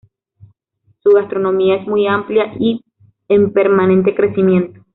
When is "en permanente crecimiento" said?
3.27-4.83